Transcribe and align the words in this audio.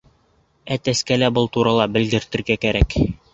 Әтәскә 0.75 1.17
лә 1.23 1.29
был 1.35 1.49
турала 1.59 1.87
белгертергә 1.99 2.59
кәрәк. 2.65 2.99